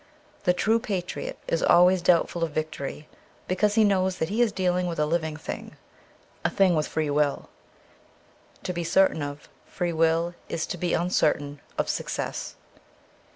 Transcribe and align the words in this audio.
The 0.45 0.53
true 0.53 0.79
patriot 0.79 1.37
is 1.47 1.61
always 1.61 2.01
doubtful 2.01 2.43
of 2.43 2.49
victory; 2.53 3.07
because 3.47 3.75
he 3.75 3.83
knows 3.83 4.17
that 4.17 4.29
he 4.29 4.41
is 4.41 4.51
dealing 4.51 4.87
with 4.87 4.97
a 4.97 5.05
living 5.05 5.37
thing; 5.37 5.73
a 6.43 6.49
thing 6.49 6.73
with 6.73 6.87
free 6.87 7.11
will. 7.11 7.49
To 8.63 8.73
be 8.73 8.83
certain 8.83 9.21
of 9.21 9.47
free 9.67 9.93
will 9.93 10.33
is 10.49 10.65
to 10.65 10.77
be 10.79 10.95
uncertain 10.95 11.61
of 11.77 11.87
success. 11.87 12.55